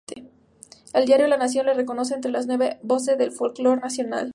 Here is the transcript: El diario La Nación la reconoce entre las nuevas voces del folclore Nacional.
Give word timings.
El 0.95 1.05
diario 1.05 1.27
La 1.27 1.37
Nación 1.37 1.67
la 1.67 1.75
reconoce 1.75 2.15
entre 2.15 2.31
las 2.31 2.47
nuevas 2.47 2.77
voces 2.81 3.19
del 3.19 3.31
folclore 3.31 3.81
Nacional. 3.81 4.29